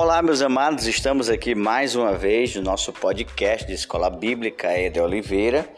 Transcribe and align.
Olá, 0.00 0.22
meus 0.22 0.40
amados, 0.42 0.86
estamos 0.86 1.28
aqui 1.28 1.56
mais 1.56 1.96
uma 1.96 2.12
vez 2.12 2.54
no 2.54 2.62
nosso 2.62 2.92
podcast 2.92 3.66
de 3.66 3.72
Escola 3.72 4.08
Bíblica 4.08 4.72
Ede 4.78 5.00
Oliveira 5.00 5.68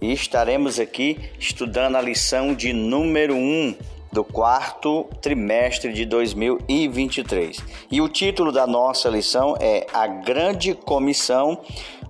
e 0.00 0.14
estaremos 0.14 0.80
aqui 0.80 1.20
estudando 1.38 1.96
a 1.96 2.00
lição 2.00 2.54
de 2.54 2.72
número 2.72 3.34
1 3.34 3.74
do 4.10 4.24
quarto 4.24 5.04
trimestre 5.20 5.92
de 5.92 6.06
2023. 6.06 7.62
E 7.90 8.00
o 8.00 8.08
título 8.08 8.50
da 8.50 8.66
nossa 8.66 9.10
lição 9.10 9.54
é 9.60 9.86
A 9.92 10.06
Grande 10.06 10.72
Comissão 10.72 11.60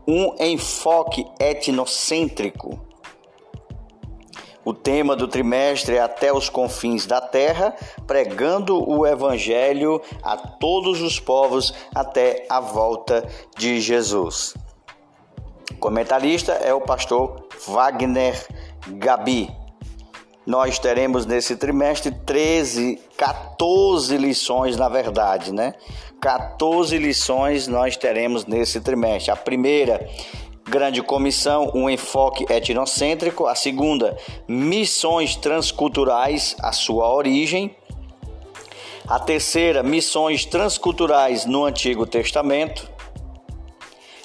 um 0.06 0.36
enfoque 0.38 1.26
etnocêntrico. 1.40 2.85
O 4.66 4.74
tema 4.74 5.14
do 5.14 5.28
trimestre 5.28 5.94
é 5.94 6.00
Até 6.00 6.32
os 6.32 6.48
Confins 6.48 7.06
da 7.06 7.20
Terra, 7.20 7.72
pregando 8.04 8.82
o 8.84 9.06
Evangelho 9.06 10.02
a 10.20 10.36
todos 10.36 11.00
os 11.02 11.20
povos 11.20 11.72
até 11.94 12.44
a 12.50 12.58
volta 12.58 13.24
de 13.56 13.80
Jesus. 13.80 14.54
O 15.70 15.76
comentarista 15.76 16.50
é 16.50 16.74
o 16.74 16.80
pastor 16.80 17.46
Wagner 17.68 18.44
Gabi. 18.88 19.48
Nós 20.44 20.80
teremos 20.80 21.26
nesse 21.26 21.54
trimestre 21.54 22.10
13, 22.10 23.00
14 23.16 24.16
lições, 24.16 24.76
na 24.76 24.88
verdade, 24.88 25.54
né? 25.54 25.74
14 26.20 26.98
lições 26.98 27.68
nós 27.68 27.96
teremos 27.96 28.46
nesse 28.46 28.80
trimestre. 28.80 29.30
A 29.30 29.36
primeira 29.36 30.08
Grande 30.68 31.00
Comissão, 31.00 31.70
um 31.74 31.88
enfoque 31.88 32.44
etnocêntrico. 32.52 33.46
A 33.46 33.54
segunda, 33.54 34.16
missões 34.48 35.36
transculturais, 35.36 36.56
a 36.58 36.72
sua 36.72 37.08
origem. 37.14 37.76
A 39.06 39.20
terceira, 39.20 39.84
missões 39.84 40.44
transculturais 40.44 41.46
no 41.46 41.64
Antigo 41.64 42.04
Testamento. 42.04 42.90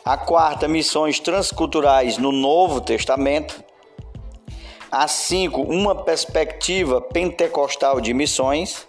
A 0.03 0.17
quarta, 0.17 0.67
missões 0.67 1.19
transculturais 1.19 2.17
no 2.17 2.31
Novo 2.31 2.81
Testamento. 2.81 3.63
A 4.91 5.07
cinco, 5.07 5.61
uma 5.61 5.94
perspectiva 5.94 6.99
pentecostal 6.99 8.01
de 8.01 8.16
missões. 8.16 8.88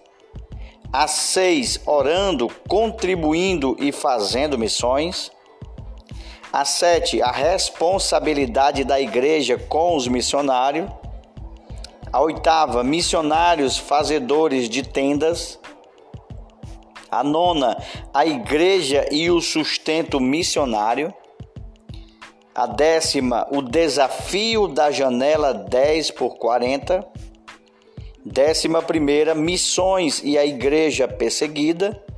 A 0.91 1.07
seis, 1.07 1.79
orando, 1.85 2.49
contribuindo 2.67 3.77
e 3.79 3.93
fazendo 3.93 4.59
missões. 4.59 5.31
A 6.53 6.67
sete, 6.67 7.23
a 7.23 7.31
responsabilidade 7.31 8.85
da 8.85 9.01
igreja 9.01 9.57
com 9.57 9.97
os 9.97 10.07
missionários. 10.07 10.91
A 12.13 12.21
oitava, 12.21 12.85
missionários 12.85 13.79
fazedores 13.79 14.69
de 14.69 14.83
tendas. 14.83 15.59
A 17.11 17.25
nona, 17.25 17.83
a 18.13 18.27
igreja 18.27 19.07
e 19.11 19.31
o 19.31 19.41
sustento 19.41 20.21
missionário. 20.21 21.15
A 22.55 22.67
décima, 22.67 23.49
o 23.51 23.63
desafio 23.63 24.69
da 24.69 24.91
janela 24.91 25.55
10 25.55 26.11
por 26.11 26.37
40. 26.37 27.03
Décima 28.27 28.83
primeira, 28.83 29.35
missões 29.35 30.21
e 30.23 30.37
a 30.37 30.45
igreja 30.45 31.09
perseguida. 31.09 32.12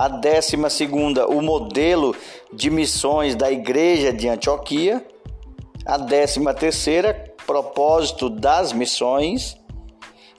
A 0.00 0.06
décima 0.06 0.70
segunda, 0.70 1.26
o 1.26 1.42
modelo 1.42 2.14
de 2.52 2.70
missões 2.70 3.34
da 3.34 3.50
Igreja 3.50 4.12
de 4.12 4.28
Antioquia. 4.28 5.04
A 5.84 5.98
décima 5.98 6.54
terceira, 6.54 7.34
propósito 7.44 8.30
das 8.30 8.72
missões. 8.72 9.58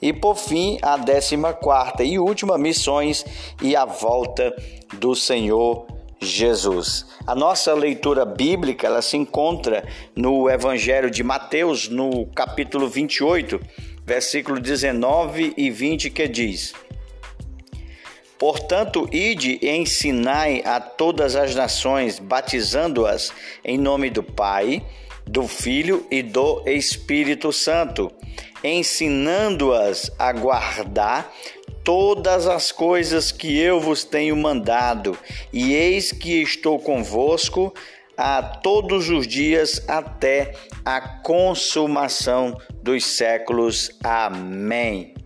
E 0.00 0.14
por 0.14 0.36
fim, 0.36 0.78
a 0.80 0.96
décima 0.96 1.52
quarta 1.52 2.02
e 2.02 2.18
última, 2.18 2.56
missões 2.56 3.22
e 3.60 3.76
a 3.76 3.84
volta 3.84 4.56
do 4.94 5.14
Senhor 5.14 5.86
Jesus. 6.18 7.04
A 7.26 7.34
nossa 7.34 7.74
leitura 7.74 8.24
bíblica 8.24 8.86
ela 8.86 9.02
se 9.02 9.18
encontra 9.18 9.86
no 10.16 10.48
Evangelho 10.48 11.10
de 11.10 11.22
Mateus, 11.22 11.86
no 11.86 12.24
capítulo 12.28 12.88
28, 12.88 13.60
versículo 14.06 14.58
19 14.58 15.52
e 15.54 15.70
20, 15.70 16.08
que 16.08 16.26
diz: 16.26 16.72
Portanto, 18.40 19.06
ide 19.12 19.58
e 19.60 19.68
ensinai 19.68 20.62
a 20.64 20.80
todas 20.80 21.36
as 21.36 21.54
nações, 21.54 22.18
batizando-as 22.18 23.30
em 23.62 23.76
nome 23.76 24.08
do 24.08 24.22
Pai, 24.22 24.82
do 25.26 25.46
Filho 25.46 26.06
e 26.10 26.22
do 26.22 26.62
Espírito 26.66 27.52
Santo, 27.52 28.10
ensinando-as 28.64 30.10
a 30.18 30.32
guardar 30.32 31.30
todas 31.84 32.46
as 32.46 32.72
coisas 32.72 33.30
que 33.30 33.58
eu 33.58 33.78
vos 33.78 34.04
tenho 34.04 34.34
mandado, 34.34 35.18
e 35.52 35.74
eis 35.74 36.10
que 36.10 36.40
estou 36.40 36.78
convosco 36.78 37.74
a 38.16 38.42
todos 38.42 39.10
os 39.10 39.26
dias 39.26 39.84
até 39.86 40.54
a 40.82 40.98
consumação 41.00 42.58
dos 42.82 43.04
séculos. 43.04 43.90
Amém. 44.02 45.19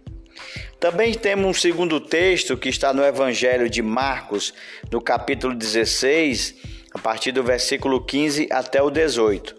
Também 0.85 1.15
temos 1.15 1.47
um 1.47 1.55
segundo 1.55 1.99
texto 1.99 2.59
que 2.59 2.69
está 2.69 2.93
no 2.93 3.03
Evangelho 3.03 3.71
de 3.71 3.81
Marcos, 3.81 4.53
no 4.93 5.01
capítulo 5.01 5.55
16, 5.55 6.57
a 6.93 6.99
partir 6.99 7.33
do 7.33 7.43
versículo 7.43 8.05
15 8.05 8.49
até 8.53 8.83
o 8.83 8.91
18. 8.91 9.57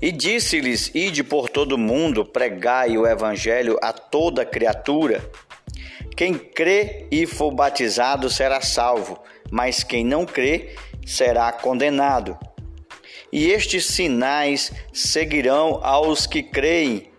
E 0.00 0.10
disse-lhes: 0.10 0.90
Ide 0.94 1.22
por 1.22 1.50
todo 1.50 1.72
o 1.72 1.78
mundo, 1.78 2.24
pregai 2.24 2.96
o 2.96 3.06
Evangelho 3.06 3.76
a 3.82 3.92
toda 3.92 4.42
criatura. 4.42 5.30
Quem 6.16 6.32
crê 6.32 7.06
e 7.10 7.26
for 7.26 7.50
batizado 7.50 8.30
será 8.30 8.62
salvo, 8.62 9.22
mas 9.50 9.84
quem 9.84 10.02
não 10.02 10.24
crê 10.24 10.74
será 11.04 11.52
condenado. 11.52 12.38
E 13.30 13.50
estes 13.50 13.84
sinais 13.84 14.72
seguirão 14.94 15.78
aos 15.82 16.26
que 16.26 16.42
creem 16.42 17.10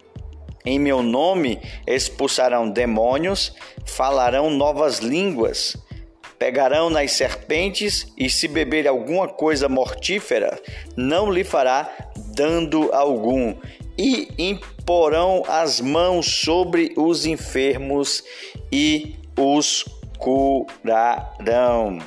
em 0.70 0.78
meu 0.78 1.02
nome 1.02 1.60
expulsarão 1.88 2.70
demônios, 2.70 3.56
falarão 3.86 4.52
novas 4.52 5.00
línguas, 5.00 5.76
pegarão 6.38 6.92
nas 6.92 7.14
serpentes 7.14 8.14
e 8.16 8.30
se 8.30 8.48
beber 8.48 8.88
alguma 8.88 9.28
coisa 9.28 9.68
mortífera, 9.68 10.62
não 10.96 11.32
lhe 11.32 11.44
fará 11.44 11.90
dando 12.36 12.94
algum, 12.94 13.56
e 13.98 14.30
imporão 14.38 15.44
as 15.48 15.82
mãos 15.82 16.28
sobre 16.28 16.94
os 16.96 17.26
enfermos 17.26 18.24
e 18.72 19.16
os 19.36 19.84
curarão. 20.20 21.98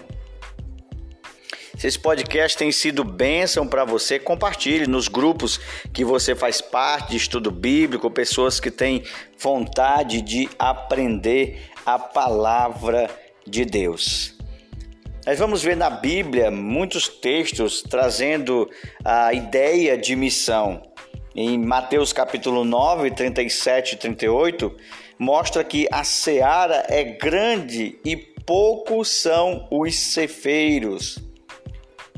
Se 1.82 1.88
esse 1.88 1.98
podcast 1.98 2.56
tem 2.56 2.70
sido 2.70 3.02
bênção 3.02 3.66
para 3.66 3.84
você, 3.84 4.16
compartilhe 4.16 4.86
nos 4.86 5.08
grupos 5.08 5.58
que 5.92 6.04
você 6.04 6.32
faz 6.32 6.60
parte 6.60 7.10
de 7.10 7.16
estudo 7.16 7.50
bíblico, 7.50 8.08
pessoas 8.08 8.60
que 8.60 8.70
têm 8.70 9.02
vontade 9.36 10.22
de 10.22 10.48
aprender 10.56 11.72
a 11.84 11.98
palavra 11.98 13.10
de 13.44 13.64
Deus. 13.64 14.38
Nós 15.26 15.40
vamos 15.40 15.60
ver 15.60 15.76
na 15.76 15.90
Bíblia 15.90 16.52
muitos 16.52 17.08
textos 17.08 17.82
trazendo 17.82 18.70
a 19.04 19.34
ideia 19.34 19.98
de 19.98 20.14
missão. 20.14 20.84
Em 21.34 21.58
Mateus 21.58 22.12
capítulo 22.12 22.64
9, 22.64 23.10
37 23.10 23.94
e 23.94 23.96
38, 23.96 24.76
mostra 25.18 25.64
que 25.64 25.88
a 25.90 26.04
seara 26.04 26.86
é 26.88 27.02
grande 27.02 27.98
e 28.04 28.16
poucos 28.16 29.08
são 29.08 29.66
os 29.68 29.96
cefeiros. 29.96 31.31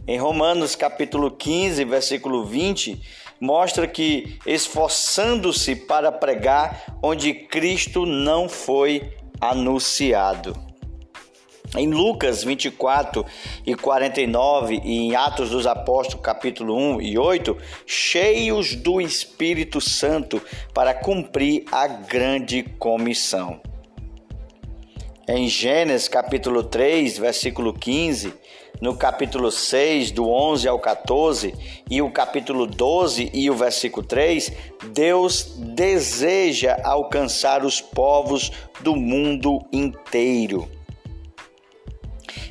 Em 0.06 0.19
Romanos 0.19 0.76
capítulo 0.76 1.31
15, 1.31 1.82
versículo 1.87 2.44
20, 2.44 3.00
mostra 3.41 3.88
que 3.88 4.38
esforçando-se 4.44 5.75
para 5.75 6.12
pregar 6.12 6.99
onde 7.02 7.32
Cristo 7.32 8.05
não 8.05 8.46
foi 8.46 9.14
anunciado. 9.40 10.55
Em 11.75 11.88
Lucas 11.88 12.44
24 12.44 13.25
e 13.67 13.75
49 13.75 14.78
e 14.84 14.99
em 14.99 15.17
Atos 15.17 15.49
dos 15.49 15.67
Apóstolos 15.67 16.23
capítulo 16.23 16.76
1 16.76 17.00
e 17.00 17.19
8, 17.19 17.56
cheios 17.87 18.75
do 18.75 19.00
Espírito 19.00 19.81
Santo 19.81 20.40
para 20.75 20.93
cumprir 20.93 21.64
a 21.73 21.87
grande 21.87 22.62
comissão. 22.78 23.58
Em 25.26 25.49
Gênesis 25.49 26.06
capítulo 26.06 26.62
3, 26.62 27.17
versículo 27.17 27.73
15, 27.73 28.34
no 28.81 28.97
capítulo 28.97 29.50
6, 29.50 30.11
do 30.11 30.29
11 30.29 30.69
ao 30.69 30.79
14, 30.79 31.55
e 31.91 32.03
o 32.03 32.11
capítulo 32.11 32.67
12 32.67 33.31
e 33.32 33.49
o 33.49 33.55
versículo 33.55 34.06
3, 34.06 34.53
Deus 34.93 35.55
deseja 35.59 36.76
alcançar 36.82 37.65
os 37.65 37.81
povos 37.81 38.53
do 38.81 38.97
mundo 38.97 39.65
inteiro. 39.73 40.69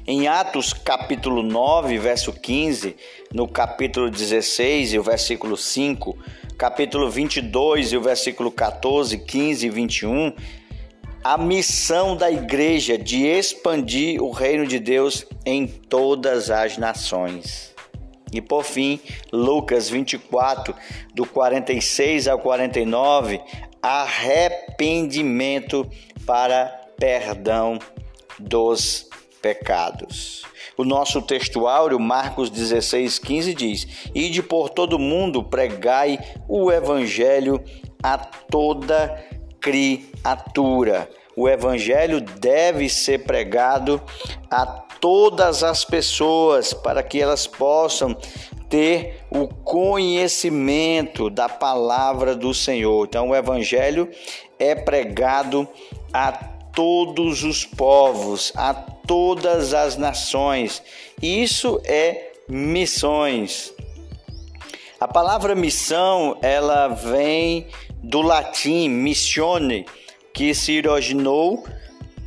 Em 0.06 0.28
Atos 0.28 0.74
capítulo 0.74 1.42
9, 1.42 1.98
verso 1.98 2.34
15, 2.34 2.96
no 3.34 3.48
capítulo 3.48 4.10
16 4.10 4.94
e 4.94 5.00
o 5.00 5.04
versículo 5.04 5.56
5, 5.56 6.18
capítulo 6.58 7.10
22 7.10 7.94
e 7.94 7.98
o 7.98 8.02
versículo 8.02 8.52
14, 8.52 9.18
15 9.18 9.66
e 9.66 9.70
21, 9.70 10.34
a 11.24 11.38
missão 11.38 12.18
da 12.18 12.30
igreja 12.30 12.98
de 12.98 13.26
expandir 13.26 14.22
o 14.22 14.32
reino 14.32 14.68
de 14.68 14.78
Deus 14.78 15.26
em 15.46 15.66
todas 15.66 16.50
as 16.50 16.78
nações. 16.78 17.74
E 18.34 18.42
por 18.42 18.66
fim, 18.66 19.00
Lucas 19.32 19.90
24, 19.90 20.76
do 21.14 21.26
46 21.26 22.28
ao 22.28 22.40
49, 22.40 23.40
arrependimento 23.82 25.90
para 26.26 26.66
perdão 26.98 27.80
dos 28.38 29.08
pecados. 29.42 30.44
O 30.76 30.84
nosso 30.84 31.22
textuário, 31.22 32.00
Marcos 32.00 32.50
16, 32.50 33.20
15, 33.20 33.54
diz: 33.54 33.88
Ide 34.16 34.42
por 34.42 34.70
todo 34.70 34.98
mundo, 34.98 35.44
pregai 35.44 36.18
o 36.48 36.72
evangelho 36.72 37.64
a 38.02 38.18
toda 38.18 39.24
criatura. 39.64 41.10
O 41.36 41.50
evangelho 41.50 42.22
deve 42.22 42.90
ser 42.90 43.24
pregado 43.24 44.00
a 44.52 44.66
todas 44.66 45.64
as 45.64 45.84
pessoas 45.84 46.74
para 46.74 47.02
que 47.02 47.20
elas 47.20 47.48
possam 47.48 48.16
ter 48.70 49.22
o 49.32 49.48
conhecimento 49.48 51.30
da 51.30 51.48
palavra 51.48 52.36
do 52.36 52.54
Senhor. 52.54 53.06
Então, 53.08 53.30
o 53.30 53.36
evangelho 53.36 54.10
é 54.60 54.76
pregado 54.76 55.68
a 56.14 56.32
todos 56.32 57.44
os 57.44 57.66
povos, 57.66 58.52
a 58.56 58.74
todas 58.74 59.74
as 59.74 59.96
nações. 59.96 60.84
Isso 61.22 61.82
é 61.86 62.32
missões. 62.48 63.74
A 65.04 65.08
palavra 65.08 65.54
missão, 65.54 66.38
ela 66.42 66.88
vem 66.88 67.68
do 68.02 68.22
latim 68.22 68.88
missione, 68.88 69.86
que 70.34 70.56
se 70.56 70.82
originou 70.88 71.66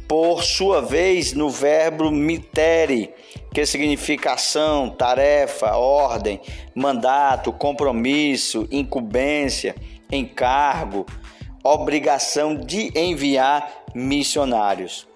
por 0.06 0.44
sua 0.44 0.82
vez 0.82 1.32
no 1.32 1.49
verbo 1.49 2.11
mitere, 2.11 3.14
que 3.55 3.64
significa 3.64 4.34
ação, 4.34 4.90
tarefa, 4.90 5.75
ordem, 5.75 6.38
mandato, 6.75 7.50
compromisso, 7.50 8.69
incumbência, 8.70 9.75
encargo, 10.12 11.06
obrigação 11.64 12.55
de 12.55 12.93
enviar 12.94 13.87
missionários. 13.94 15.08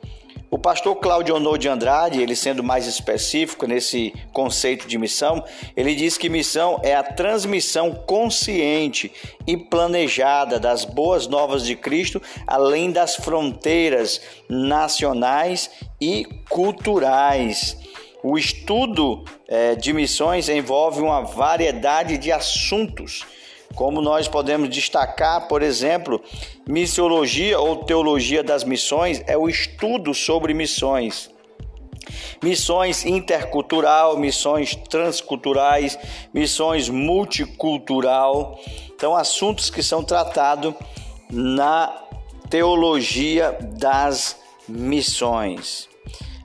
O 0.50 0.58
pastor 0.58 0.96
Claudio 0.96 1.36
Ono 1.36 1.56
de 1.56 1.68
Andrade, 1.68 2.20
ele 2.20 2.34
sendo 2.34 2.60
mais 2.60 2.84
específico 2.88 3.68
nesse 3.68 4.12
conceito 4.32 4.88
de 4.88 4.98
missão, 4.98 5.44
ele 5.76 5.94
diz 5.94 6.18
que 6.18 6.28
missão 6.28 6.80
é 6.82 6.92
a 6.92 7.04
transmissão 7.04 7.92
consciente 7.92 9.12
e 9.46 9.56
planejada 9.56 10.58
das 10.58 10.84
boas 10.84 11.28
novas 11.28 11.64
de 11.64 11.76
Cristo, 11.76 12.20
além 12.48 12.90
das 12.90 13.14
fronteiras 13.14 14.20
nacionais 14.48 15.70
e 16.00 16.26
culturais. 16.48 17.76
O 18.20 18.36
estudo 18.36 19.24
é, 19.46 19.76
de 19.76 19.92
missões 19.92 20.48
envolve 20.48 21.00
uma 21.00 21.20
variedade 21.20 22.18
de 22.18 22.32
assuntos 22.32 23.24
como 23.74 24.00
nós 24.00 24.28
podemos 24.28 24.68
destacar, 24.68 25.48
por 25.48 25.62
exemplo, 25.62 26.22
missiologia 26.66 27.58
ou 27.58 27.84
teologia 27.84 28.42
das 28.42 28.64
missões 28.64 29.22
é 29.26 29.36
o 29.36 29.48
estudo 29.48 30.14
sobre 30.14 30.52
missões. 30.52 31.30
Missões 32.42 33.04
intercultural, 33.04 34.16
missões 34.16 34.74
transculturais, 34.74 35.98
missões 36.32 36.88
multicultural. 36.88 38.58
Então, 38.94 39.14
assuntos 39.14 39.70
que 39.70 39.82
são 39.82 40.02
tratados 40.02 40.74
na 41.30 41.94
teologia 42.48 43.56
das 43.78 44.36
missões. 44.68 45.89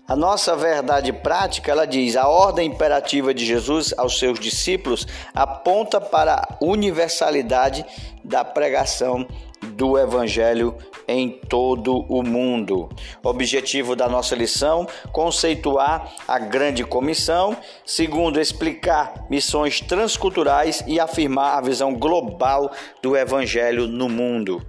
A 0.07 0.15
nossa 0.15 0.55
verdade 0.55 1.11
prática, 1.11 1.71
ela 1.71 1.87
diz: 1.87 2.15
a 2.15 2.27
ordem 2.27 2.67
imperativa 2.67 3.33
de 3.33 3.43
Jesus 3.43 3.91
aos 3.97 4.19
seus 4.19 4.39
discípulos 4.39 5.07
aponta 5.33 5.99
para 5.99 6.35
a 6.35 6.57
universalidade 6.63 7.83
da 8.23 8.45
pregação 8.45 9.27
do 9.73 9.97
evangelho 9.97 10.75
em 11.07 11.29
todo 11.29 12.05
o 12.07 12.21
mundo. 12.21 12.87
Objetivo 13.23 13.95
da 13.95 14.07
nossa 14.07 14.35
lição: 14.35 14.87
conceituar 15.11 16.13
a 16.27 16.37
grande 16.37 16.83
comissão, 16.83 17.57
segundo, 17.83 18.39
explicar 18.39 19.25
missões 19.27 19.81
transculturais 19.81 20.83
e 20.85 20.99
afirmar 20.99 21.57
a 21.57 21.61
visão 21.61 21.95
global 21.95 22.71
do 23.01 23.17
evangelho 23.17 23.87
no 23.87 24.07
mundo. 24.07 24.63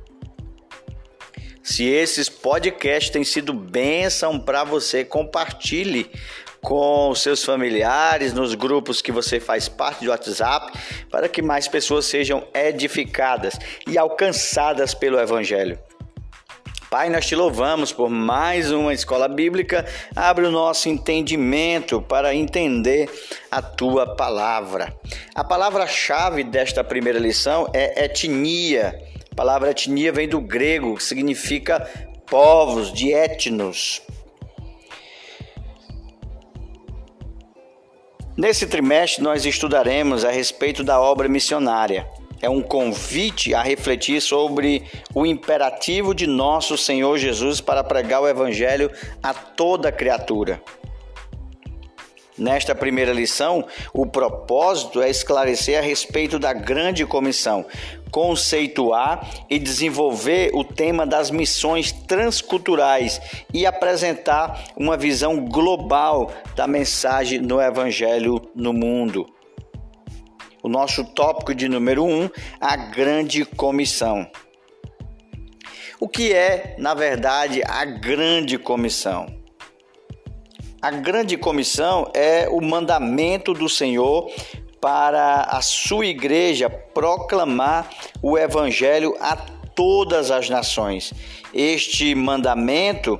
Se 1.66 1.84
esses 1.84 2.28
podcasts 2.28 3.10
têm 3.10 3.24
sido 3.24 3.52
bênção 3.52 4.38
para 4.38 4.62
você, 4.62 5.04
compartilhe 5.04 6.08
com 6.62 7.12
seus 7.12 7.44
familiares, 7.44 8.32
nos 8.32 8.54
grupos 8.54 9.02
que 9.02 9.10
você 9.10 9.40
faz 9.40 9.68
parte 9.68 10.04
do 10.04 10.12
WhatsApp, 10.12 10.72
para 11.10 11.28
que 11.28 11.42
mais 11.42 11.66
pessoas 11.66 12.06
sejam 12.06 12.46
edificadas 12.54 13.58
e 13.84 13.98
alcançadas 13.98 14.94
pelo 14.94 15.18
Evangelho. 15.18 15.76
Pai, 16.88 17.10
nós 17.10 17.26
te 17.26 17.34
louvamos 17.34 17.92
por 17.92 18.08
mais 18.08 18.70
uma 18.70 18.94
escola 18.94 19.26
bíblica. 19.26 19.84
Abre 20.14 20.46
o 20.46 20.52
nosso 20.52 20.88
entendimento 20.88 22.00
para 22.00 22.32
entender 22.32 23.10
a 23.50 23.60
tua 23.60 24.14
palavra. 24.14 24.96
A 25.34 25.42
palavra-chave 25.42 26.44
desta 26.44 26.84
primeira 26.84 27.18
lição 27.18 27.68
é 27.74 28.04
etnia 28.04 28.96
a 29.36 29.44
palavra 29.44 29.70
etnia 29.70 30.10
vem 30.10 30.26
do 30.26 30.40
grego, 30.40 30.96
que 30.96 31.04
significa 31.04 31.86
povos, 32.26 32.90
de 32.90 33.12
etnos. 33.12 34.00
Nesse 38.34 38.66
trimestre, 38.66 39.22
nós 39.22 39.44
estudaremos 39.44 40.24
a 40.24 40.30
respeito 40.30 40.82
da 40.82 40.98
obra 40.98 41.28
missionária. 41.28 42.08
É 42.40 42.48
um 42.48 42.62
convite 42.62 43.54
a 43.54 43.60
refletir 43.60 44.22
sobre 44.22 44.82
o 45.14 45.26
imperativo 45.26 46.14
de 46.14 46.26
nosso 46.26 46.78
Senhor 46.78 47.18
Jesus 47.18 47.60
para 47.60 47.84
pregar 47.84 48.22
o 48.22 48.28
Evangelho 48.28 48.90
a 49.22 49.34
toda 49.34 49.92
criatura. 49.92 50.62
Nesta 52.38 52.74
primeira 52.74 53.14
lição, 53.14 53.66
o 53.94 54.04
propósito 54.04 55.00
é 55.00 55.08
esclarecer 55.08 55.78
a 55.78 55.82
respeito 55.82 56.38
da 56.38 56.52
grande 56.52 57.06
comissão, 57.06 57.64
conceituar 58.10 59.26
e 59.48 59.58
desenvolver 59.58 60.50
o 60.52 60.62
tema 60.62 61.06
das 61.06 61.30
missões 61.30 61.92
transculturais 61.92 63.20
e 63.54 63.64
apresentar 63.64 64.64
uma 64.76 64.98
visão 64.98 65.46
global 65.46 66.30
da 66.54 66.66
mensagem 66.66 67.40
no 67.40 67.58
Evangelho 67.58 68.42
no 68.54 68.74
mundo. 68.74 69.26
O 70.62 70.68
nosso 70.68 71.04
tópico 71.04 71.54
de 71.54 71.68
número 71.68 72.04
um, 72.04 72.28
a 72.60 72.76
grande 72.76 73.46
comissão. 73.46 74.30
O 75.98 76.06
que 76.06 76.34
é, 76.34 76.74
na 76.76 76.92
verdade, 76.92 77.62
a 77.66 77.84
grande 77.86 78.58
comissão? 78.58 79.45
A 80.80 80.90
grande 80.90 81.38
comissão 81.38 82.10
é 82.14 82.48
o 82.50 82.60
mandamento 82.60 83.54
do 83.54 83.68
Senhor 83.68 84.30
para 84.80 85.40
a 85.42 85.62
sua 85.62 86.06
igreja 86.06 86.68
proclamar 86.68 87.88
o 88.22 88.36
evangelho 88.36 89.16
a 89.18 89.36
todas 89.74 90.30
as 90.30 90.50
nações. 90.50 91.12
Este 91.52 92.14
mandamento 92.14 93.18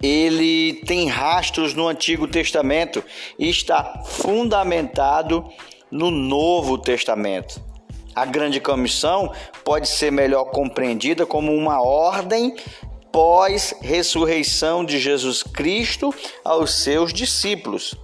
ele 0.00 0.74
tem 0.86 1.08
rastros 1.08 1.74
no 1.74 1.88
Antigo 1.88 2.28
Testamento 2.28 3.04
e 3.38 3.48
está 3.50 4.02
fundamentado 4.04 5.44
no 5.90 6.10
Novo 6.10 6.78
Testamento. 6.78 7.60
A 8.14 8.24
grande 8.24 8.60
comissão 8.60 9.32
pode 9.64 9.88
ser 9.88 10.12
melhor 10.12 10.44
compreendida 10.46 11.26
como 11.26 11.52
uma 11.52 11.82
ordem 11.82 12.54
pós-ressurreição 13.12 14.84
de 14.84 14.98
Jesus 14.98 15.42
Cristo 15.42 16.12
aos 16.42 16.82
seus 16.82 17.12
discípulos. 17.12 17.94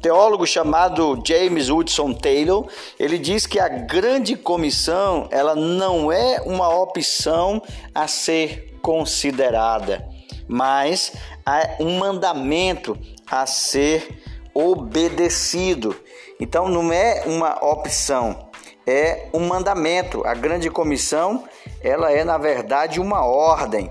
teólogo 0.00 0.46
chamado 0.46 1.22
James 1.24 1.70
Woodson 1.70 2.12
Taylor, 2.12 2.68
ele 2.98 3.18
diz 3.18 3.46
que 3.46 3.58
a 3.58 3.68
grande 3.68 4.36
comissão, 4.36 5.28
ela 5.30 5.54
não 5.54 6.12
é 6.12 6.40
uma 6.42 6.68
opção 6.68 7.62
a 7.94 8.06
ser 8.06 8.78
considerada, 8.82 10.06
mas 10.46 11.12
é 11.46 11.76
um 11.80 11.98
mandamento 11.98 12.98
a 13.30 13.46
ser 13.46 14.22
obedecido. 14.52 15.96
Então 16.38 16.68
não 16.68 16.92
é 16.92 17.22
uma 17.26 17.64
opção, 17.64 18.50
é 18.86 19.28
um 19.32 19.46
mandamento. 19.46 20.26
A 20.26 20.34
grande 20.34 20.68
comissão, 20.68 21.44
ela 21.80 22.10
é 22.10 22.24
na 22.24 22.36
verdade 22.36 23.00
uma 23.00 23.24
ordem. 23.24 23.90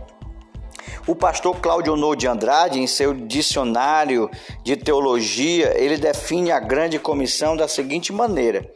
O 1.07 1.15
pastor 1.15 1.59
Cláudio 1.59 1.95
No 1.95 2.15
de 2.15 2.27
Andrade, 2.27 2.79
em 2.79 2.88
seu 2.88 3.13
dicionário 3.13 4.29
de 4.63 4.75
teologia, 4.75 5.73
ele 5.77 5.97
define 5.97 6.51
a 6.51 6.59
grande 6.59 7.00
comissão 7.00 7.55
da 7.55 7.67
seguinte 7.67 8.13
maneira: 8.13 8.71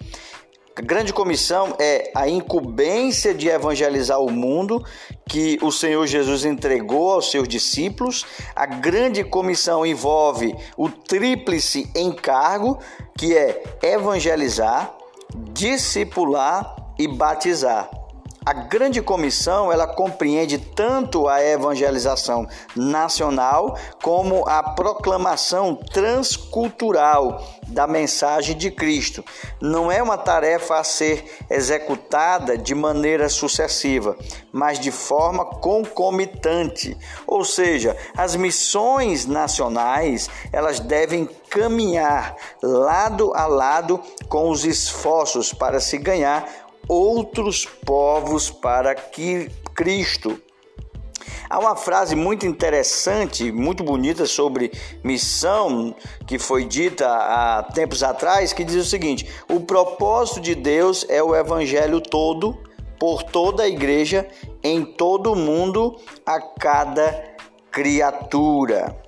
A 0.75 0.81
grande 0.81 1.13
comissão 1.13 1.75
é 1.79 2.11
a 2.15 2.27
incumbência 2.27 3.33
de 3.33 3.47
evangelizar 3.47 4.19
o 4.19 4.31
mundo 4.31 4.83
que 5.27 5.57
o 5.61 5.71
Senhor 5.71 6.05
Jesus 6.07 6.45
entregou 6.45 7.11
aos 7.11 7.31
seus 7.31 7.47
discípulos. 7.47 8.25
A 8.55 8.65
grande 8.65 9.23
comissão 9.23 9.85
envolve 9.85 10.55
o 10.77 10.89
tríplice 10.89 11.89
encargo, 11.95 12.79
que 13.17 13.35
é 13.35 13.63
evangelizar, 13.81 14.95
discipular 15.53 16.75
e 16.97 17.07
batizar. 17.07 18.04
A 18.45 18.53
grande 18.53 19.01
comissão, 19.01 19.71
ela 19.71 19.87
compreende 19.87 20.59
tanto 20.59 21.27
a 21.27 21.43
evangelização 21.43 22.47
nacional 22.75 23.75
como 24.03 24.47
a 24.47 24.61
proclamação 24.61 25.73
transcultural 25.75 27.43
da 27.67 27.87
mensagem 27.87 28.55
de 28.55 28.69
Cristo. 28.69 29.25
Não 29.59 29.91
é 29.91 30.03
uma 30.03 30.15
tarefa 30.15 30.77
a 30.77 30.83
ser 30.83 31.25
executada 31.49 32.55
de 32.55 32.75
maneira 32.75 33.29
sucessiva, 33.29 34.15
mas 34.51 34.79
de 34.79 34.91
forma 34.91 35.43
concomitante. 35.43 36.95
Ou 37.25 37.43
seja, 37.43 37.97
as 38.15 38.35
missões 38.35 39.25
nacionais, 39.25 40.29
elas 40.53 40.79
devem 40.79 41.27
caminhar 41.49 42.35
lado 42.61 43.33
a 43.33 43.47
lado 43.47 43.99
com 44.29 44.49
os 44.49 44.65
esforços 44.65 45.51
para 45.51 45.79
se 45.79 45.97
ganhar 45.97 46.64
outros 46.87 47.65
povos 47.65 48.49
para 48.49 48.95
que 48.95 49.49
Cristo. 49.73 50.41
Há 51.49 51.59
uma 51.59 51.75
frase 51.75 52.15
muito 52.15 52.45
interessante, 52.45 53.51
muito 53.51 53.83
bonita 53.83 54.25
sobre 54.25 54.71
missão, 55.03 55.95
que 56.25 56.39
foi 56.39 56.65
dita 56.65 57.07
há 57.07 57.63
tempos 57.63 58.01
atrás, 58.03 58.51
que 58.51 58.63
diz 58.63 58.75
o 58.75 58.89
seguinte: 58.89 59.27
o 59.49 59.59
propósito 59.59 60.41
de 60.41 60.55
Deus 60.55 61.05
é 61.07 61.21
o 61.21 61.35
evangelho 61.35 62.01
todo, 62.01 62.57
por 62.99 63.23
toda 63.23 63.63
a 63.63 63.67
igreja, 63.67 64.27
em 64.63 64.83
todo 64.83 65.33
o 65.33 65.35
mundo, 65.35 65.99
a 66.25 66.41
cada 66.41 67.35
criatura. 67.71 68.99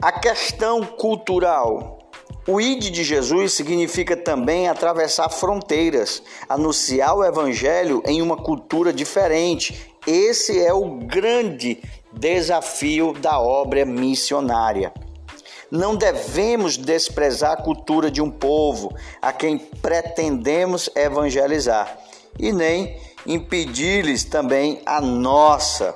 A 0.00 0.10
questão 0.10 0.84
cultural 0.84 2.01
o 2.46 2.60
ID 2.60 2.90
de 2.90 3.04
Jesus 3.04 3.52
significa 3.52 4.16
também 4.16 4.68
atravessar 4.68 5.28
fronteiras, 5.28 6.22
anunciar 6.48 7.16
o 7.16 7.24
evangelho 7.24 8.02
em 8.04 8.20
uma 8.20 8.36
cultura 8.36 8.92
diferente. 8.92 9.94
Esse 10.04 10.60
é 10.60 10.72
o 10.72 10.96
grande 10.96 11.80
desafio 12.12 13.12
da 13.12 13.38
obra 13.38 13.84
missionária. 13.84 14.92
Não 15.70 15.94
devemos 15.94 16.76
desprezar 16.76 17.52
a 17.52 17.62
cultura 17.62 18.10
de 18.10 18.20
um 18.20 18.30
povo 18.30 18.92
a 19.22 19.32
quem 19.32 19.56
pretendemos 19.56 20.90
evangelizar 20.96 21.96
e 22.38 22.52
nem 22.52 23.00
impedir-lhes 23.24 24.24
também 24.24 24.82
a 24.84 25.00
nossa. 25.00 25.94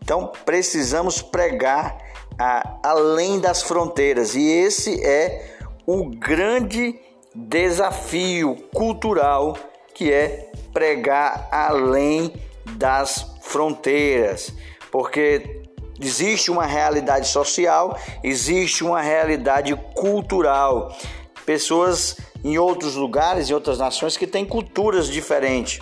Então, 0.00 0.30
precisamos 0.44 1.22
pregar 1.22 1.96
a, 2.38 2.78
além 2.82 3.40
das 3.40 3.62
fronteiras 3.62 4.34
e 4.34 4.46
esse 4.46 5.02
é 5.04 5.53
o 5.86 6.06
grande 6.06 6.98
desafio 7.34 8.56
cultural 8.72 9.56
que 9.94 10.12
é 10.12 10.50
pregar 10.72 11.48
além 11.50 12.32
das 12.76 13.36
fronteiras, 13.42 14.52
porque 14.90 15.62
existe 16.00 16.50
uma 16.50 16.66
realidade 16.66 17.28
social, 17.28 17.98
existe 18.22 18.82
uma 18.82 19.00
realidade 19.00 19.74
cultural. 19.94 20.96
Pessoas 21.46 22.16
em 22.42 22.58
outros 22.58 22.94
lugares, 22.94 23.48
em 23.50 23.54
outras 23.54 23.78
nações 23.78 24.16
que 24.16 24.26
têm 24.26 24.44
culturas 24.44 25.08
diferentes 25.08 25.80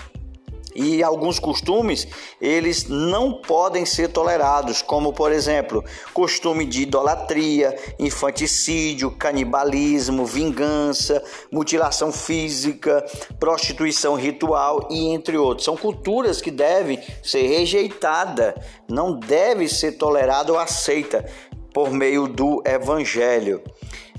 e 0.75 1.03
alguns 1.03 1.39
costumes 1.39 2.07
eles 2.41 2.87
não 2.89 3.35
podem 3.35 3.85
ser 3.85 4.09
tolerados, 4.09 4.83
como 4.83 5.13
por 5.13 5.33
exemplo, 5.33 5.85
costume 6.13 6.65
de 6.65 6.83
idolatria, 6.83 7.77
infanticídio, 7.99 9.11
canibalismo, 9.11 10.25
vingança, 10.25 11.23
mutilação 11.51 12.13
física, 12.13 13.05
prostituição 13.39 14.15
ritual 14.15 14.89
e 14.91 15.09
entre 15.09 15.37
outros. 15.37 15.65
São 15.65 15.77
culturas 15.77 16.41
que 16.41 16.51
devem 16.51 17.01
ser 17.23 17.47
rejeitadas, 17.47 18.55
não 18.89 19.19
deve 19.19 19.69
ser 19.69 19.93
tolerada 19.93 20.53
ou 20.53 20.59
aceita 20.59 21.25
por 21.73 21.91
meio 21.91 22.27
do 22.29 22.63
evangelho. 22.67 23.63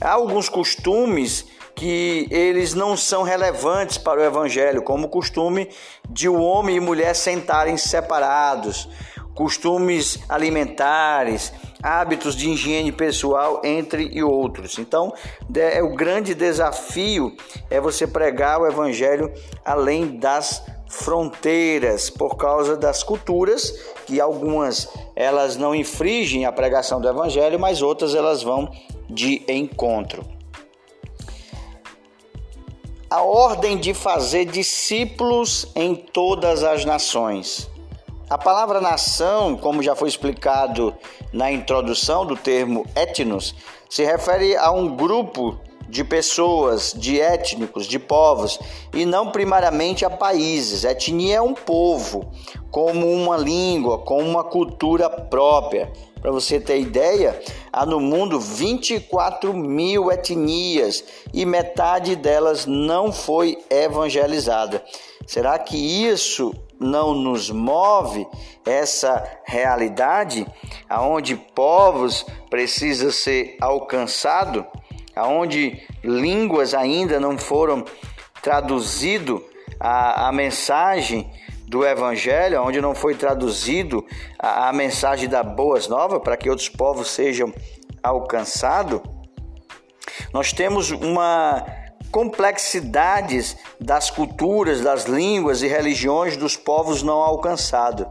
Há 0.01 0.13
alguns 0.13 0.49
costumes 0.49 1.45
que 1.75 2.27
eles 2.29 2.73
não 2.73 2.95
são 2.95 3.23
relevantes 3.23 3.97
para 3.97 4.21
o 4.21 4.23
evangelho, 4.23 4.81
como 4.81 5.07
o 5.07 5.09
costume 5.09 5.69
de 6.09 6.29
o 6.29 6.39
homem 6.41 6.77
e 6.77 6.79
mulher 6.79 7.15
sentarem 7.15 7.77
separados, 7.77 8.87
costumes 9.33 10.19
alimentares, 10.29 11.51
hábitos 11.81 12.35
de 12.35 12.49
higiene 12.49 12.91
pessoal, 12.91 13.61
entre 13.63 14.23
outros. 14.23 14.77
Então, 14.77 15.13
é 15.55 15.81
o 15.81 15.95
grande 15.95 16.33
desafio 16.33 17.35
é 17.69 17.81
você 17.81 18.05
pregar 18.05 18.61
o 18.61 18.67
evangelho 18.67 19.33
além 19.65 20.17
das 20.17 20.63
fronteiras 20.87 22.09
por 22.11 22.37
causa 22.37 22.77
das 22.77 23.01
culturas 23.01 23.73
que 24.05 24.21
algumas 24.21 24.87
elas 25.15 25.57
não 25.57 25.73
infringem 25.73 26.45
a 26.45 26.51
pregação 26.51 27.01
do 27.01 27.09
evangelho, 27.09 27.59
mas 27.59 27.81
outras 27.81 28.13
elas 28.13 28.43
vão 28.43 28.69
de 29.09 29.43
encontro 29.47 30.32
a 33.13 33.21
ordem 33.21 33.77
de 33.77 33.93
fazer 33.93 34.43
discípulos 34.45 35.67
em 35.75 35.93
todas 35.93 36.63
as 36.63 36.83
nações. 36.83 37.69
A 38.27 38.39
palavra 38.39 38.81
nação, 38.81 39.55
como 39.55 39.83
já 39.83 39.95
foi 39.95 40.09
explicado 40.09 40.95
na 41.31 41.51
introdução 41.51 42.25
do 42.25 42.35
termo 42.35 42.87
etnos, 42.95 43.53
se 43.87 44.03
refere 44.03 44.57
a 44.57 44.71
um 44.71 44.95
grupo 44.95 45.59
de 45.93 46.03
pessoas, 46.03 46.91
de 46.97 47.21
étnicos, 47.21 47.85
de 47.85 47.99
povos, 47.99 48.59
e 48.91 49.05
não 49.05 49.31
primariamente 49.31 50.03
a 50.03 50.09
países. 50.09 50.83
Etnia 50.83 51.35
é 51.35 51.41
um 51.41 51.53
povo, 51.53 52.31
como 52.71 53.07
uma 53.13 53.37
língua, 53.37 53.99
com 53.99 54.19
uma 54.23 54.43
cultura 54.43 55.07
própria. 55.07 55.93
Para 56.19 56.31
você 56.31 56.59
ter 56.59 56.79
ideia, 56.79 57.39
há 57.71 57.85
no 57.85 57.99
mundo 57.99 58.39
24 58.39 59.53
mil 59.53 60.11
etnias 60.11 61.03
e 61.31 61.45
metade 61.45 62.15
delas 62.15 62.65
não 62.65 63.11
foi 63.11 63.59
evangelizada. 63.69 64.83
Será 65.27 65.59
que 65.59 65.77
isso 65.77 66.53
não 66.79 67.13
nos 67.13 67.51
move 67.51 68.27
essa 68.65 69.23
realidade 69.45 70.47
aonde 70.89 71.35
povos 71.35 72.25
precisa 72.49 73.11
ser 73.11 73.57
alcançado, 73.61 74.65
aonde 75.15 75.81
línguas 76.03 76.73
ainda 76.73 77.19
não 77.19 77.37
foram 77.37 77.85
traduzido 78.41 79.43
a, 79.79 80.27
a 80.27 80.31
mensagem 80.31 81.31
do 81.67 81.85
Evangelho, 81.85 82.61
onde 82.61 82.79
não 82.81 82.93
foi 82.93 83.15
traduzido 83.15 84.05
a, 84.37 84.69
a 84.69 84.73
mensagem 84.73 85.27
da 85.27 85.41
Boas 85.41 85.87
Novas 85.87 86.21
para 86.21 86.37
que 86.37 86.49
outros 86.49 86.69
povos 86.69 87.09
sejam 87.09 87.53
alcançados, 88.01 89.01
nós 90.33 90.51
temos 90.51 90.91
uma 90.91 91.65
complexidades 92.11 93.57
das 93.79 94.11
culturas, 94.11 94.81
das 94.81 95.05
línguas 95.05 95.63
e 95.63 95.67
religiões 95.67 96.37
dos 96.37 96.55
povos 96.55 97.01
não 97.01 97.17
alcançados. 97.17 98.05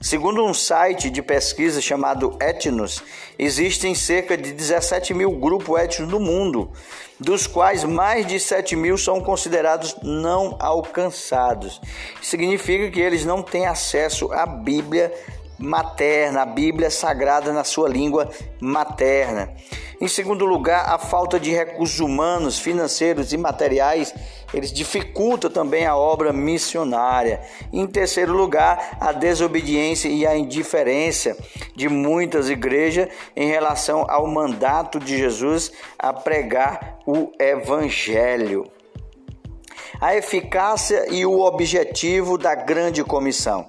Segundo 0.00 0.44
um 0.44 0.52
site 0.52 1.08
de 1.08 1.22
pesquisa 1.22 1.80
chamado 1.80 2.36
Etnos, 2.40 3.02
existem 3.38 3.94
cerca 3.94 4.36
de 4.36 4.52
17 4.52 5.14
mil 5.14 5.30
grupos 5.32 5.80
étnicos 5.80 6.12
no 6.12 6.20
mundo, 6.20 6.70
dos 7.18 7.46
quais 7.46 7.82
mais 7.82 8.26
de 8.26 8.38
7 8.38 8.76
mil 8.76 8.98
são 8.98 9.22
considerados 9.22 9.96
não 10.02 10.56
alcançados. 10.60 11.80
Significa 12.20 12.90
que 12.90 13.00
eles 13.00 13.24
não 13.24 13.42
têm 13.42 13.66
acesso 13.66 14.30
à 14.32 14.44
Bíblia 14.44 15.12
materna, 15.58 16.42
a 16.42 16.46
Bíblia 16.46 16.90
sagrada 16.90 17.52
na 17.52 17.64
sua 17.64 17.88
língua 17.88 18.30
materna. 18.60 19.50
Em 19.98 20.08
segundo 20.08 20.44
lugar, 20.44 20.92
a 20.92 20.98
falta 20.98 21.40
de 21.40 21.50
recursos 21.50 22.00
humanos, 22.00 22.58
financeiros 22.58 23.32
e 23.32 23.38
materiais, 23.38 24.14
eles 24.52 24.70
dificultam 24.70 25.50
também 25.50 25.86
a 25.86 25.96
obra 25.96 26.32
missionária. 26.34 27.40
Em 27.72 27.86
terceiro 27.86 28.34
lugar, 28.34 28.98
a 29.00 29.12
desobediência 29.12 30.08
e 30.08 30.26
a 30.26 30.36
indiferença 30.36 31.34
de 31.74 31.88
muitas 31.88 32.50
igrejas 32.50 33.08
em 33.34 33.48
relação 33.48 34.04
ao 34.08 34.26
mandato 34.26 35.00
de 35.00 35.16
Jesus 35.16 35.72
a 35.98 36.12
pregar 36.12 36.98
o 37.06 37.32
evangelho 37.38 38.70
a 40.00 40.14
eficácia 40.14 41.06
e 41.10 41.24
o 41.24 41.40
objetivo 41.40 42.36
da 42.36 42.54
grande 42.54 43.02
comissão. 43.02 43.66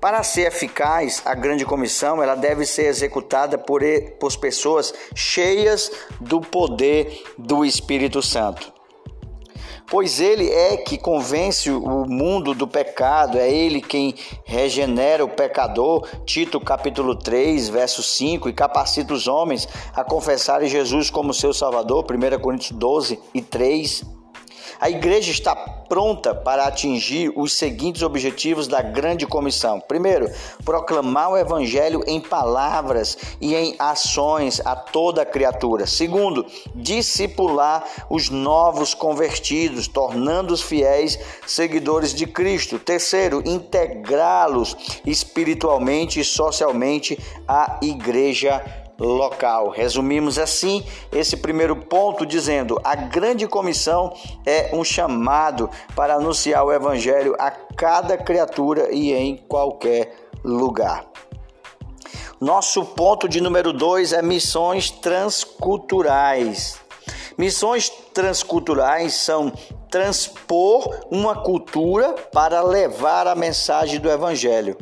Para 0.00 0.22
ser 0.22 0.46
eficaz, 0.46 1.20
a 1.26 1.34
grande 1.34 1.66
comissão 1.66 2.22
ela 2.22 2.34
deve 2.34 2.64
ser 2.64 2.86
executada 2.86 3.58
por, 3.58 3.82
por 4.18 4.34
pessoas 4.38 4.94
cheias 5.14 5.92
do 6.18 6.40
poder 6.40 7.22
do 7.36 7.64
Espírito 7.66 8.22
Santo. 8.22 8.72
pois 9.90 10.20
ele 10.20 10.48
é 10.48 10.76
que 10.76 10.96
convence 10.96 11.68
o 11.68 12.06
mundo 12.06 12.54
do 12.54 12.66
pecado, 12.66 13.36
é 13.36 13.50
ele 13.52 13.82
quem 13.82 14.14
regenera 14.44 15.24
o 15.24 15.28
pecador, 15.28 16.06
Tito 16.24 16.60
capítulo 16.60 17.16
3, 17.16 17.68
verso 17.68 18.00
5, 18.00 18.48
e 18.48 18.52
capacita 18.52 19.12
os 19.12 19.26
homens 19.26 19.68
a 19.92 20.04
confessarem 20.04 20.68
Jesus 20.68 21.10
como 21.10 21.34
seu 21.34 21.52
Salvador, 21.52 22.06
1 22.08 22.40
Coríntios 22.40 22.70
12 22.70 23.18
e 23.34 23.42
3 23.42 24.19
a 24.78 24.90
igreja 24.90 25.30
está 25.30 25.54
pronta 25.56 26.34
para 26.34 26.66
atingir 26.66 27.32
os 27.34 27.54
seguintes 27.54 28.02
objetivos 28.02 28.68
da 28.68 28.80
grande 28.80 29.26
comissão. 29.26 29.80
Primeiro, 29.80 30.30
proclamar 30.64 31.32
o 31.32 31.36
evangelho 31.36 32.04
em 32.06 32.20
palavras 32.20 33.18
e 33.40 33.54
em 33.54 33.74
ações 33.78 34.60
a 34.64 34.76
toda 34.76 35.22
a 35.22 35.26
criatura. 35.26 35.86
Segundo, 35.86 36.46
discipular 36.74 37.84
os 38.08 38.30
novos 38.30 38.94
convertidos, 38.94 39.88
tornando-os 39.88 40.62
fiéis 40.62 41.18
seguidores 41.46 42.14
de 42.14 42.26
Cristo. 42.26 42.78
Terceiro, 42.78 43.42
integrá-los 43.44 44.76
espiritualmente 45.04 46.20
e 46.20 46.24
socialmente 46.24 47.18
à 47.48 47.80
igreja 47.82 48.62
local. 49.00 49.70
Resumimos 49.70 50.38
assim 50.38 50.86
esse 51.10 51.38
primeiro 51.38 51.74
ponto 51.74 52.26
dizendo: 52.26 52.78
a 52.84 52.94
grande 52.94 53.48
comissão 53.48 54.14
é 54.46 54.70
um 54.72 54.84
chamado 54.84 55.68
para 55.96 56.14
anunciar 56.14 56.64
o 56.64 56.72
evangelho 56.72 57.34
a 57.38 57.50
cada 57.50 58.16
criatura 58.16 58.94
e 58.94 59.12
em 59.12 59.36
qualquer 59.36 60.14
lugar. 60.44 61.06
Nosso 62.38 62.84
ponto 62.84 63.28
de 63.28 63.40
número 63.40 63.72
dois 63.72 64.12
é 64.12 64.22
missões 64.22 64.90
transculturais. 64.90 66.78
Missões 67.36 67.90
transculturais 68.12 69.14
são 69.14 69.52
transpor 69.90 71.06
uma 71.10 71.42
cultura 71.42 72.14
para 72.32 72.62
levar 72.62 73.26
a 73.26 73.34
mensagem 73.34 73.98
do 73.98 74.10
Evangelho. 74.10 74.76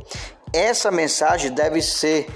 Essa 0.53 0.91
mensagem 0.91 1.51
deve 1.51 1.81
ser 1.83 2.27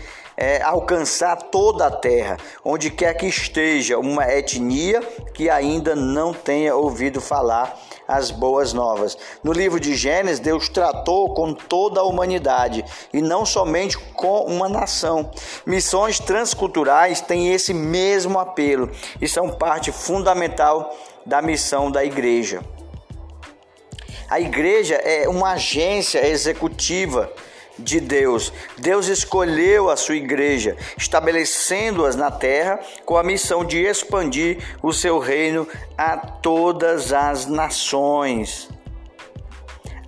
é, 0.43 0.61
alcançar 0.61 1.37
toda 1.37 1.87
a 1.87 1.91
terra, 1.93 2.37
onde 2.65 2.91
quer 2.91 3.15
que 3.15 3.27
esteja 3.27 3.97
uma 3.97 4.27
etnia 4.27 5.01
que 5.33 5.49
ainda 5.49 5.95
não 5.95 6.35
tenha 6.35 6.75
ouvido 6.75 7.21
falar 7.21 7.81
as 8.09 8.33
boas 8.33 8.73
novas. 8.73 9.17
No 9.45 9.53
livro 9.53 9.79
de 9.79 9.95
Gênesis, 9.95 10.41
Deus 10.41 10.69
tratou 10.69 11.33
com 11.33 11.55
toda 11.55 12.01
a 12.01 12.03
humanidade 12.03 12.85
e 13.15 13.23
não 13.23 13.47
somente 13.47 13.97
com 13.97 14.41
uma 14.47 14.69
nação. 14.69 15.31
Missões 15.65 16.19
transculturais 16.19 17.21
têm 17.21 17.53
esse 17.53 17.73
mesmo 17.73 18.41
apelo 18.41 18.91
e 19.21 19.29
são 19.29 19.49
parte 19.49 19.93
fundamental 19.93 20.93
da 21.25 21.41
missão 21.41 21.89
da 21.89 22.05
igreja. 22.05 22.65
A 24.29 24.41
igreja 24.41 24.97
é 24.97 25.29
uma 25.29 25.53
agência 25.53 26.27
executiva 26.27 27.31
de 27.83 28.01
Deus. 28.01 28.53
Deus 28.79 29.09
escolheu 29.09 29.91
a 29.91 29.97
sua 29.97 30.17
igreja, 30.17 30.77
estabelecendo-as 30.97 32.17
na 32.17 32.31
terra 32.31 32.81
com 33.05 33.17
a 33.17 33.23
missão 33.23 33.65
de 33.65 33.79
expandir 33.79 34.59
o 34.83 34.93
seu 34.93 35.19
reino 35.19 35.67
a 35.97 36.17
todas 36.17 37.13
as 37.13 37.47
nações. 37.47 38.69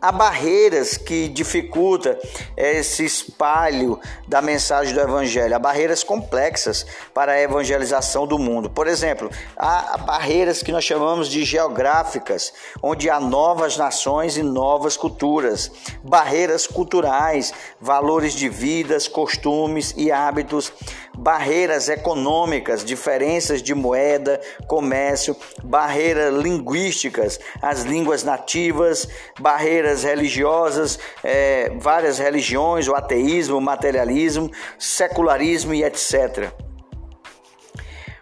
Há 0.04 0.12
barreiras 0.12 0.98
que 0.98 1.28
dificultam 1.28 2.14
esse 2.54 3.06
espalho 3.06 3.98
da 4.28 4.42
mensagem 4.42 4.92
do 4.92 5.00
Evangelho, 5.00 5.56
há 5.56 5.58
barreiras 5.58 6.04
complexas 6.04 6.84
para 7.14 7.32
a 7.32 7.40
evangelização 7.40 8.26
do 8.26 8.38
mundo. 8.38 8.68
Por 8.68 8.86
exemplo, 8.86 9.30
há 9.56 9.96
barreiras 9.96 10.62
que 10.62 10.70
nós 10.70 10.84
chamamos 10.84 11.26
de 11.26 11.42
geográficas, 11.42 12.52
onde 12.82 13.08
há 13.08 13.18
novas 13.18 13.78
nações 13.78 14.36
e 14.36 14.42
novas 14.42 14.94
culturas, 14.94 15.70
barreiras 16.02 16.66
culturais, 16.66 17.54
valores 17.80 18.34
de 18.34 18.50
vidas, 18.50 19.08
costumes 19.08 19.94
e 19.96 20.12
hábitos, 20.12 20.70
barreiras 21.16 21.88
econômicas, 21.88 22.84
diferenças 22.84 23.62
de 23.62 23.74
moeda, 23.74 24.40
comércio, 24.66 25.36
barreiras 25.62 26.34
linguísticas, 26.34 27.38
as 27.62 27.82
línguas 27.82 28.24
nativas, 28.24 29.08
barreiras 29.38 30.02
religiosas, 30.02 30.98
é, 31.22 31.70
várias 31.78 32.18
religiões, 32.18 32.88
o 32.88 32.94
ateísmo, 32.94 33.56
o 33.56 33.60
materialismo, 33.60 34.50
secularismo 34.78 35.74
e 35.74 35.84
etc. 35.84 36.52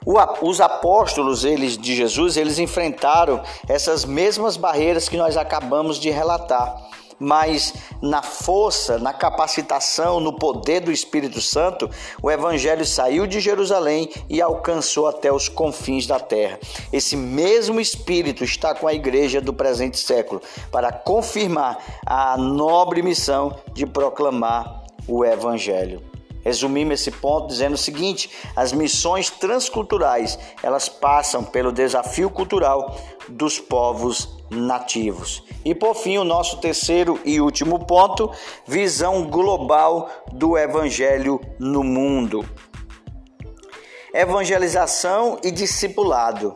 O, 0.04 0.18
os 0.48 0.60
apóstolos 0.60 1.44
eles 1.44 1.78
de 1.78 1.94
Jesus 1.94 2.36
eles 2.36 2.58
enfrentaram 2.58 3.42
essas 3.68 4.04
mesmas 4.04 4.56
barreiras 4.56 5.08
que 5.08 5.16
nós 5.16 5.36
acabamos 5.36 5.98
de 5.98 6.10
relatar 6.10 6.76
mas 7.18 7.74
na 8.00 8.22
força, 8.22 8.98
na 8.98 9.12
capacitação, 9.12 10.20
no 10.20 10.32
poder 10.32 10.80
do 10.80 10.92
Espírito 10.92 11.40
Santo, 11.40 11.90
o 12.22 12.30
Evangelho 12.30 12.84
saiu 12.84 13.26
de 13.26 13.40
Jerusalém 13.40 14.10
e 14.28 14.40
alcançou 14.40 15.06
até 15.06 15.32
os 15.32 15.48
confins 15.48 16.06
da 16.06 16.18
terra. 16.18 16.58
Esse 16.92 17.16
mesmo 17.16 17.80
Espírito 17.80 18.44
está 18.44 18.74
com 18.74 18.86
a 18.86 18.94
igreja 18.94 19.40
do 19.40 19.52
presente 19.52 19.98
século 19.98 20.40
para 20.70 20.92
confirmar 20.92 21.78
a 22.06 22.36
nobre 22.36 23.02
missão 23.02 23.56
de 23.72 23.86
proclamar 23.86 24.84
o 25.06 25.24
Evangelho. 25.24 26.11
Resumimos 26.44 27.00
esse 27.00 27.10
ponto 27.10 27.46
dizendo 27.46 27.74
o 27.74 27.78
seguinte: 27.78 28.30
as 28.54 28.72
missões 28.72 29.30
transculturais 29.30 30.38
elas 30.62 30.88
passam 30.88 31.44
pelo 31.44 31.72
desafio 31.72 32.28
cultural 32.28 32.96
dos 33.28 33.58
povos 33.58 34.36
nativos. 34.50 35.42
E 35.64 35.74
por 35.74 35.94
fim, 35.94 36.18
o 36.18 36.24
nosso 36.24 36.58
terceiro 36.58 37.20
e 37.24 37.40
último 37.40 37.86
ponto: 37.86 38.30
visão 38.66 39.24
global 39.24 40.10
do 40.32 40.58
evangelho 40.58 41.40
no 41.58 41.82
mundo. 41.84 42.44
Evangelização 44.12 45.38
e 45.42 45.50
discipulado. 45.50 46.54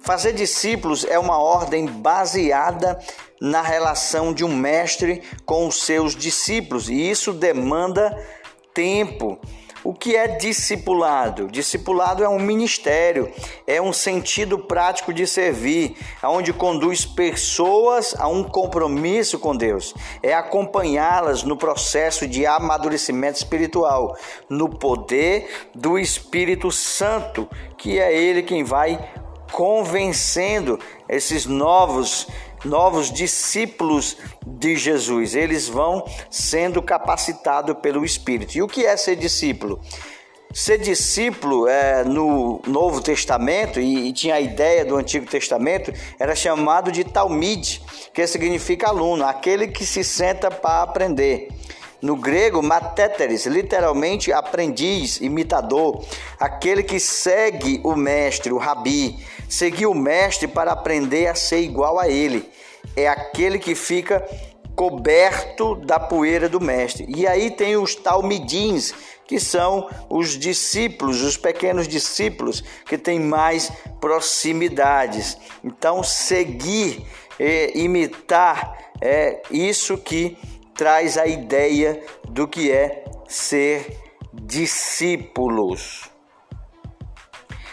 Fazer 0.00 0.32
discípulos 0.32 1.04
é 1.04 1.18
uma 1.18 1.38
ordem 1.38 1.86
baseada 1.86 2.98
na 3.40 3.62
relação 3.62 4.34
de 4.34 4.44
um 4.44 4.54
mestre 4.54 5.22
com 5.46 5.66
os 5.66 5.82
seus 5.82 6.14
discípulos, 6.14 6.90
e 6.90 7.10
isso 7.10 7.32
demanda 7.32 8.14
tempo. 8.74 9.38
O 9.82 9.94
que 9.94 10.14
é 10.14 10.28
discipulado? 10.28 11.48
Discipulado 11.48 12.22
é 12.22 12.28
um 12.28 12.38
ministério, 12.38 13.32
é 13.66 13.80
um 13.80 13.94
sentido 13.94 14.58
prático 14.58 15.12
de 15.12 15.26
servir, 15.26 15.96
aonde 16.20 16.52
conduz 16.52 17.06
pessoas 17.06 18.14
a 18.18 18.28
um 18.28 18.44
compromisso 18.44 19.38
com 19.38 19.56
Deus, 19.56 19.94
é 20.22 20.34
acompanhá-las 20.34 21.44
no 21.44 21.56
processo 21.56 22.26
de 22.26 22.44
amadurecimento 22.44 23.38
espiritual, 23.38 24.14
no 24.50 24.68
poder 24.68 25.48
do 25.74 25.98
Espírito 25.98 26.70
Santo, 26.70 27.48
que 27.78 27.98
é 27.98 28.14
ele 28.14 28.42
quem 28.42 28.62
vai 28.62 28.98
convencendo 29.50 30.78
esses 31.08 31.46
novos 31.46 32.28
novos 32.64 33.12
discípulos 33.12 34.16
de 34.46 34.76
Jesus. 34.76 35.34
Eles 35.34 35.68
vão 35.68 36.04
sendo 36.30 36.82
capacitados 36.82 37.76
pelo 37.80 38.04
Espírito. 38.04 38.56
E 38.56 38.62
o 38.62 38.68
que 38.68 38.84
é 38.84 38.96
ser 38.96 39.16
discípulo? 39.16 39.80
Ser 40.52 40.78
discípulo 40.78 41.68
é, 41.68 42.02
no 42.02 42.60
Novo 42.66 43.00
Testamento, 43.00 43.78
e, 43.78 44.08
e, 44.08 44.12
tinha 44.12 44.34
a 44.34 44.40
ideia 44.40 44.84
do 44.84 44.96
Antigo 44.96 45.24
Testamento, 45.24 45.92
era 46.18 46.34
chamado 46.34 46.90
de 46.90 47.04
Talmide, 47.04 47.80
que 48.12 48.26
significa 48.26 48.88
aluno, 48.88 49.24
aquele 49.24 49.68
que 49.68 49.86
se 49.86 50.02
senta 50.02 50.50
para 50.50 50.82
aprender. 50.82 51.48
No 52.02 52.16
grego, 52.16 52.62
matéteres, 52.62 53.44
literalmente 53.44 54.32
aprendiz, 54.32 55.20
imitador, 55.20 56.02
aquele 56.38 56.82
que 56.82 56.98
segue 56.98 57.80
o 57.84 57.94
mestre, 57.94 58.52
o 58.52 58.58
rabi, 58.58 59.18
seguir 59.48 59.86
o 59.86 59.94
mestre 59.94 60.48
para 60.48 60.72
aprender 60.72 61.26
a 61.26 61.34
ser 61.34 61.60
igual 61.60 61.98
a 61.98 62.08
ele. 62.08 62.48
É 62.96 63.06
aquele 63.06 63.58
que 63.58 63.74
fica 63.74 64.26
coberto 64.74 65.74
da 65.74 66.00
poeira 66.00 66.48
do 66.48 66.58
mestre. 66.58 67.04
E 67.14 67.26
aí 67.26 67.50
tem 67.50 67.76
os 67.76 67.94
talmidins, 67.94 68.94
que 69.26 69.38
são 69.38 69.88
os 70.08 70.38
discípulos, 70.38 71.20
os 71.20 71.36
pequenos 71.36 71.86
discípulos 71.86 72.64
que 72.86 72.96
têm 72.96 73.20
mais 73.20 73.70
proximidades. 74.00 75.36
Então, 75.62 76.02
seguir, 76.02 77.06
é, 77.38 77.78
imitar, 77.78 78.90
é 79.00 79.42
isso 79.50 79.98
que 79.98 80.36
traz 80.80 81.18
a 81.18 81.26
ideia 81.26 82.02
do 82.26 82.48
que 82.48 82.72
é 82.72 83.04
ser 83.28 83.98
discípulos. 84.32 86.08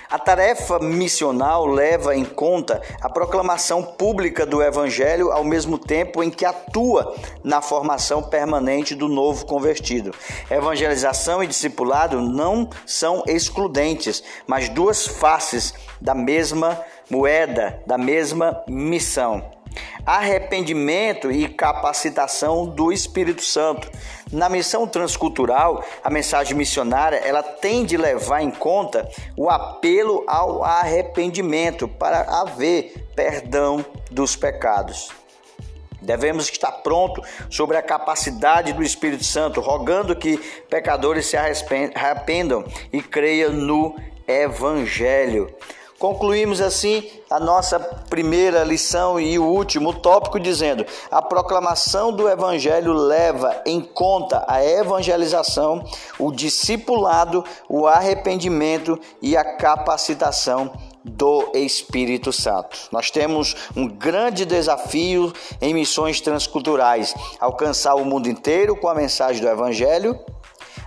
A 0.09 0.19
tarefa 0.19 0.77
missional 0.79 1.65
leva 1.65 2.17
em 2.17 2.25
conta 2.25 2.81
a 3.01 3.07
proclamação 3.07 3.81
pública 3.81 4.45
do 4.45 4.61
Evangelho 4.61 5.31
ao 5.31 5.45
mesmo 5.45 5.77
tempo 5.77 6.21
em 6.21 6.29
que 6.29 6.43
atua 6.43 7.15
na 7.45 7.61
formação 7.61 8.21
permanente 8.21 8.93
do 8.93 9.07
novo 9.07 9.45
convertido. 9.45 10.13
Evangelização 10.51 11.41
e 11.41 11.47
discipulado 11.47 12.19
não 12.19 12.69
são 12.85 13.23
excludentes, 13.25 14.21
mas 14.45 14.67
duas 14.67 15.07
faces 15.07 15.73
da 16.01 16.13
mesma 16.13 16.77
moeda 17.09 17.81
da 17.87 17.97
mesma 17.97 18.61
missão 18.67 19.55
arrependimento 20.05 21.31
e 21.31 21.47
capacitação 21.47 22.65
do 22.65 22.91
Espírito 22.91 23.43
Santo. 23.43 23.89
Na 24.31 24.49
missão 24.49 24.87
transcultural, 24.87 25.83
a 26.03 26.09
mensagem 26.09 26.55
missionária, 26.55 27.17
ela 27.17 27.43
tem 27.43 27.85
de 27.85 27.97
levar 27.97 28.41
em 28.41 28.51
conta 28.51 29.09
o 29.35 29.49
apelo 29.49 30.23
ao 30.27 30.63
arrependimento 30.63 31.87
para 31.87 32.21
haver 32.41 33.07
perdão 33.15 33.85
dos 34.11 34.35
pecados. 34.35 35.09
Devemos 36.01 36.49
estar 36.49 36.71
pronto 36.71 37.21
sobre 37.49 37.75
a 37.75 37.81
capacidade 37.81 38.71
do 38.71 38.83
Espírito 38.83 39.23
Santo, 39.23 39.59
rogando 39.59 40.15
que 40.15 40.37
pecadores 40.69 41.25
se 41.25 41.35
arrependam 41.35 42.63
e 42.93 43.01
creiam 43.01 43.51
no 43.51 43.95
Evangelho. 44.27 45.53
Concluímos 45.99 46.61
assim 46.61 47.09
a 47.27 47.39
nossa 47.39 47.79
primeira 47.79 48.63
lição 48.63 49.19
e 49.19 49.39
o 49.39 49.45
último 49.45 49.93
tópico 49.93 50.39
dizendo: 50.39 50.85
a 51.09 51.23
proclamação 51.23 52.13
do 52.13 52.29
evangelho 52.29 52.93
leva 52.93 53.61
em 53.65 53.81
conta 53.81 54.45
a 54.47 54.63
evangelização, 54.63 55.83
o 56.19 56.31
discipulado, 56.31 57.43
o 57.67 57.87
arrependimento 57.87 58.99
e 59.21 59.35
a 59.35 59.57
capacitação 59.57 60.71
do 61.03 61.51
Espírito 61.55 62.31
Santo. 62.31 62.77
Nós 62.91 63.09
temos 63.09 63.55
um 63.75 63.87
grande 63.87 64.45
desafio 64.45 65.33
em 65.59 65.73
missões 65.73 66.21
transculturais: 66.21 67.15
alcançar 67.39 67.95
o 67.95 68.05
mundo 68.05 68.29
inteiro 68.29 68.75
com 68.75 68.87
a 68.87 68.93
mensagem 68.93 69.41
do 69.41 69.49
evangelho 69.49 70.19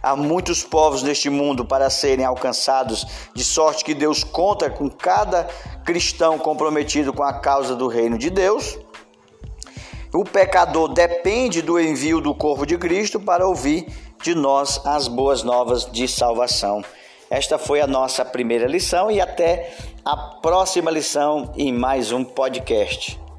Há 0.03 0.17
muitos 0.17 0.63
povos 0.63 1.03
neste 1.03 1.29
mundo 1.29 1.65
para 1.65 1.91
serem 1.91 2.25
alcançados, 2.25 3.07
de 3.35 3.45
sorte 3.45 3.85
que 3.85 3.95
Deus 3.95 4.25
conta 4.25 4.71
com 4.71 4.89
cada 4.89 5.45
cristão 5.85 6.39
comprometido 6.39 7.13
com 7.13 7.23
a 7.23 7.35
causa 7.35 7.75
do 7.75 7.87
reino 7.87 8.17
de 8.17 8.31
Deus. 8.31 8.79
O 10.13 10.25
pecador 10.25 10.89
depende 10.89 11.63
do 11.63 11.79
envio 11.79 12.21
do 12.21 12.35
corpo 12.35 12.67
de 12.67 12.77
Cristo 12.77 13.21
para 13.21 13.47
ouvir 13.47 13.87
de 14.23 14.35
nós 14.35 14.81
as 14.85 15.07
boas 15.07 15.43
novas 15.43 15.91
de 15.91 16.09
salvação. 16.09 16.83
Esta 17.31 17.59
foi 17.59 17.81
a 17.81 17.87
nossa 17.87 18.25
primeira 18.25 18.67
lição 18.67 19.11
e 19.11 19.21
até 19.21 19.73
a 20.05 20.17
próxima 20.17 20.91
lição 20.91 21.53
em 21.57 21.73
mais 21.73 22.11
um 22.11 22.25
podcast. 22.25 23.30